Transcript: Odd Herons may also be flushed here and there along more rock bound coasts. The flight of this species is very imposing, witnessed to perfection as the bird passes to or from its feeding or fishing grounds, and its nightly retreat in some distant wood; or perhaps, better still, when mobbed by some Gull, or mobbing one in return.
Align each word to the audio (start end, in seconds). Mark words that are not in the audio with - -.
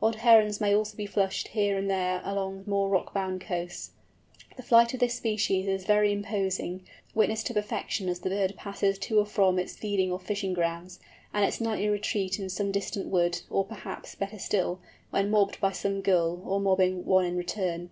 Odd 0.00 0.14
Herons 0.14 0.60
may 0.60 0.72
also 0.72 0.96
be 0.96 1.06
flushed 1.06 1.48
here 1.48 1.76
and 1.76 1.90
there 1.90 2.22
along 2.24 2.62
more 2.68 2.88
rock 2.88 3.12
bound 3.12 3.40
coasts. 3.40 3.90
The 4.56 4.62
flight 4.62 4.94
of 4.94 5.00
this 5.00 5.14
species 5.16 5.66
is 5.66 5.84
very 5.84 6.12
imposing, 6.12 6.84
witnessed 7.16 7.48
to 7.48 7.54
perfection 7.54 8.08
as 8.08 8.20
the 8.20 8.30
bird 8.30 8.54
passes 8.56 8.96
to 9.00 9.18
or 9.18 9.26
from 9.26 9.58
its 9.58 9.74
feeding 9.74 10.12
or 10.12 10.20
fishing 10.20 10.52
grounds, 10.54 11.00
and 11.34 11.44
its 11.44 11.60
nightly 11.60 11.88
retreat 11.88 12.38
in 12.38 12.48
some 12.48 12.70
distant 12.70 13.08
wood; 13.08 13.40
or 13.50 13.64
perhaps, 13.64 14.14
better 14.14 14.38
still, 14.38 14.78
when 15.10 15.30
mobbed 15.32 15.60
by 15.60 15.72
some 15.72 16.00
Gull, 16.00 16.40
or 16.48 16.60
mobbing 16.60 17.04
one 17.04 17.24
in 17.24 17.36
return. 17.36 17.90